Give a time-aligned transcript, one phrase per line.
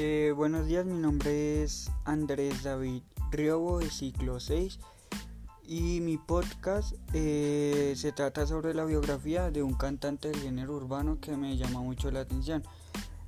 [0.00, 3.02] Eh, buenos días, mi nombre es Andrés David
[3.32, 4.78] Riobo de ciclo 6
[5.66, 11.18] y mi podcast eh, se trata sobre la biografía de un cantante del género urbano
[11.20, 12.62] que me llama mucho la atención.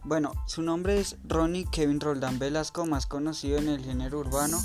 [0.05, 4.57] Bueno, su nombre es Ronnie Kevin Roldán Velasco, más conocido en el género urbano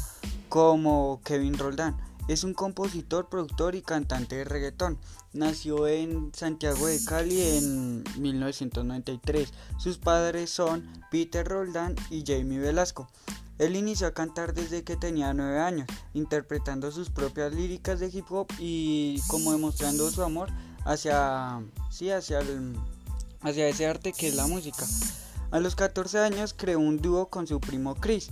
[0.47, 1.97] como Kevin Roldán.
[2.27, 4.97] Es un compositor, productor y cantante de reggaetón.
[5.33, 9.53] Nació en Santiago de Cali en 1993.
[9.77, 13.07] Sus padres son Peter Roldán y Jamie Velasco.
[13.59, 18.25] Él inició a cantar desde que tenía 9 años, interpretando sus propias líricas de hip
[18.31, 20.49] hop y como demostrando su amor
[20.83, 22.41] hacia, sí, hacia,
[23.41, 24.85] hacia ese arte que es la música.
[25.51, 28.29] A los 14 años creó un dúo con su primo Chris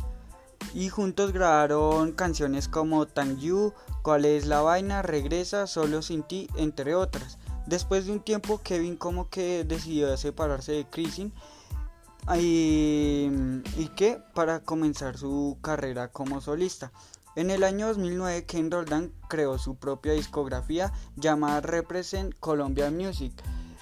[0.73, 6.49] y juntos grabaron canciones como Thank You, Cuál es la vaina, Regresa, Solo sin ti,
[6.55, 7.37] entre otras.
[7.65, 11.33] Después de un tiempo Kevin como que decidió separarse de Chrisin
[12.37, 13.29] y,
[13.77, 13.91] y
[14.33, 16.91] para comenzar su carrera como solista.
[17.35, 23.33] En el año 2009 Ken Roldán creó su propia discografía llamada Represent Colombia Music,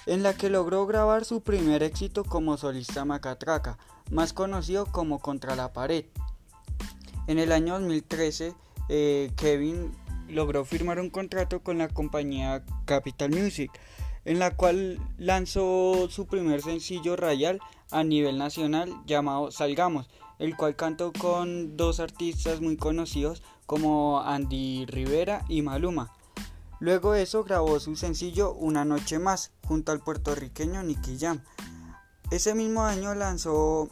[0.06, 3.76] en la que logró grabar su primer éxito como solista macatraca,
[4.10, 6.06] más conocido como Contra la Pared.
[7.26, 8.54] En el año 2013,
[8.88, 9.92] eh, Kevin
[10.28, 13.70] logró firmar un contrato con la compañía Capital Music,
[14.24, 20.74] en la cual lanzó su primer sencillo radial a nivel nacional llamado Salgamos, el cual
[20.74, 26.12] cantó con dos artistas muy conocidos como Andy Rivera y Maluma.
[26.80, 31.40] Luego de eso grabó su sencillo Una Noche Más junto al puertorriqueño Nicky Jam.
[32.32, 33.88] Ese mismo año lanzó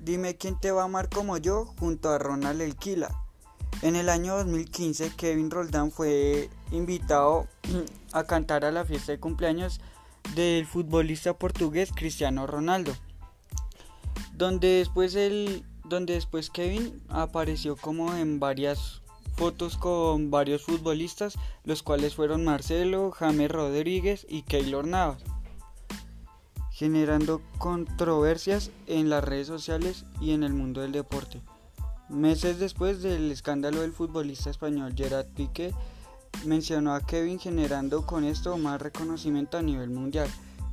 [0.00, 3.10] Dime quién te va a amar como yo junto a Ronald Elquila.
[3.82, 7.46] En el año 2015 Kevin Roldán fue invitado
[8.12, 9.80] a cantar a la fiesta de cumpleaños
[10.34, 12.94] del futbolista portugués Cristiano Ronaldo.
[14.32, 19.02] Donde después, el, donde después Kevin apareció como en varias
[19.36, 25.33] fotos con varios futbolistas, los cuales fueron Marcelo, James Rodríguez y Keylor Navas
[26.74, 31.40] generando controversias en las redes sociales y en el mundo del deporte.
[32.08, 35.72] Meses después del escándalo del futbolista español Gerard Piqué,
[36.44, 40.28] mencionó a Kevin generando con esto más reconocimiento a nivel mundial.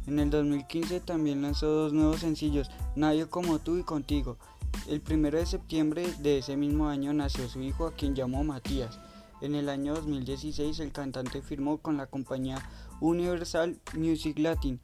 [0.08, 4.38] En el 2015 también lanzó dos nuevos sencillos, Nadie como tú y Contigo.
[4.88, 9.00] El 1 de septiembre de ese mismo año nació su hijo a quien llamó Matías.
[9.40, 12.58] En el año 2016 el cantante firmó con la compañía
[13.00, 14.80] Universal Music Latin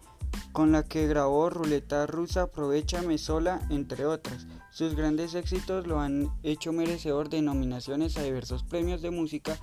[0.52, 4.48] con la que grabó Ruleta Rusa, Aprovechame Sola, entre otras.
[4.72, 9.58] Sus grandes éxitos lo han hecho merecedor de nominaciones a diversos premios de música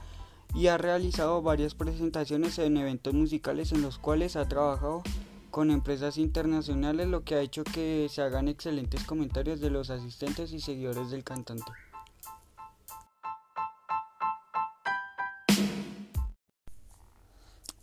[0.54, 5.02] y ha realizado varias presentaciones en eventos musicales en los cuales ha trabajado
[5.50, 10.52] con empresas internacionales, lo que ha hecho que se hagan excelentes comentarios de los asistentes
[10.52, 11.70] y seguidores del cantante.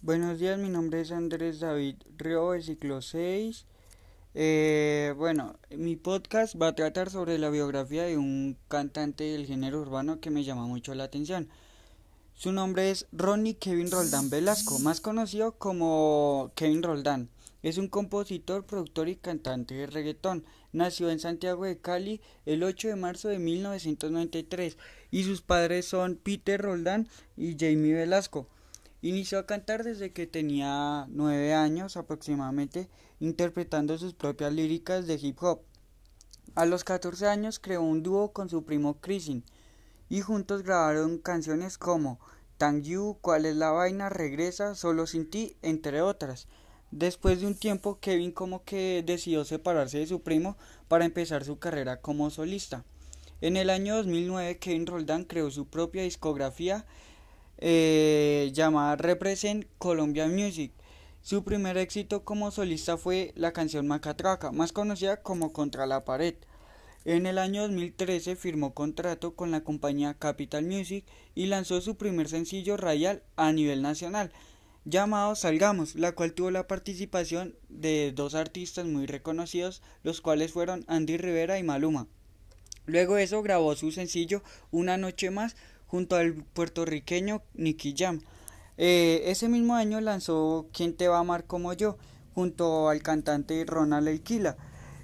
[0.04, 3.68] Buenos días, mi nombre es Andrés David Río de Ciclo 6.
[4.34, 9.80] Eh, bueno, mi podcast va a tratar sobre la biografía de un cantante del género
[9.80, 11.50] urbano que me llama mucho la atención.
[12.34, 17.30] Su nombre es Ronnie Kevin Roldán Velasco, más conocido como Kevin Roldán.
[17.62, 20.44] Es un compositor, productor y cantante de reggaetón.
[20.74, 24.78] Nació en Santiago de Cali el 8 de marzo de 1993
[25.12, 27.08] y sus padres son Peter Roldán
[27.38, 28.48] y Jamie Velasco.
[29.04, 32.88] Inició a cantar desde que tenía nueve años aproximadamente,
[33.20, 35.62] interpretando sus propias líricas de hip hop.
[36.54, 39.44] A los 14 años creó un dúo con su primo Chrisin
[40.08, 42.20] y juntos grabaron canciones como
[42.58, 46.48] Thank You, Cuál es la vaina, Regresa, Solo sin ti, entre otras.
[46.92, 50.58] Después de un tiempo, Kevin como que decidió separarse de su primo
[50.88, 52.86] para empezar su carrera como solista.
[53.40, 56.86] En el año 2009, Kevin Roldán creó su propia discografía
[57.62, 60.74] eh, llamada Represent Colombia Music.
[61.22, 66.34] Su primer éxito como solista fue la canción Macatraca, más conocida como Contra la Pared.
[67.06, 72.28] En el año 2013 firmó contrato con la compañía Capital Music y lanzó su primer
[72.28, 74.32] sencillo radial a nivel nacional,
[74.85, 80.85] llamado Salgamos, la cual tuvo la participación de dos artistas muy reconocidos, los cuales fueron
[80.88, 82.08] Andy Rivera y Maluma.
[82.88, 84.41] Luego de eso grabó su sencillo
[84.72, 85.56] Una Noche Más
[85.91, 88.22] junto al puertorriqueño Nicky Jam.
[88.78, 91.97] Eh, ese mismo año lanzó ¿Quién te va a amar como yo?
[92.34, 94.55] junto al cantante Ronald Elquila.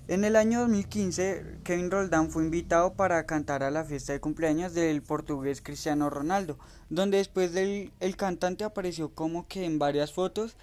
[0.08, 4.74] En el año 2015, Kevin Roldán fue invitado para cantar a la fiesta de cumpleaños
[4.74, 6.58] del portugués Cristiano Ronaldo,
[6.90, 10.56] donde después del el cantante apareció como que en varias fotos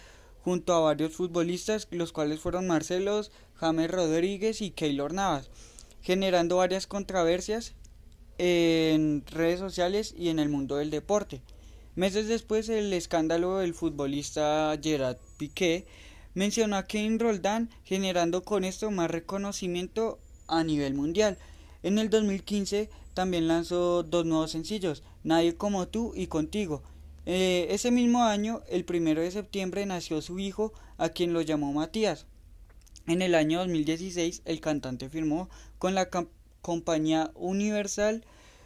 [0.42, 5.50] junto a varios futbolistas, los cuales fueron Marcelos, James Rodríguez y Keylor Navas.
[6.00, 7.74] generando varias controversias
[8.38, 11.42] en redes sociales y en el mundo del deporte.
[11.96, 15.86] Meses después, el escándalo del futbolista Gerard Piqué
[16.34, 21.38] mencionó a Kevin Roldán, generando con esto más reconocimiento a nivel mundial.
[21.82, 26.82] En el 2015 también lanzó dos nuevos sencillos, Nadie como tú y Contigo.
[27.26, 31.72] Eh, ese mismo año, el primero de septiembre, nació su hijo, a quien lo llamó
[31.72, 32.26] Matías.
[33.06, 35.48] En el año 2016, el cantante firmó
[35.78, 36.10] con la
[36.64, 38.24] compañía Universal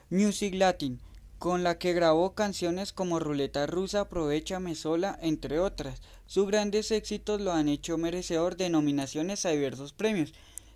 [0.09, 1.01] Music Latin,
[1.41, 6.01] con la que grabó canciones como Ruleta Rusa, Aprovechame Sola, entre otras.
[6.25, 10.33] Sus grandes éxitos lo han hecho merecedor de nominaciones a diversos premios.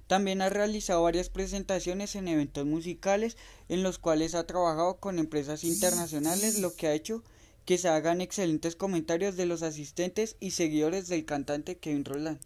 [0.08, 3.36] También ha realizado varias presentaciones en eventos musicales
[3.68, 7.22] en los cuales ha trabajado con empresas internacionales, lo que ha hecho
[7.64, 12.40] que se hagan excelentes comentarios de los asistentes y seguidores del cantante Kevin Roland.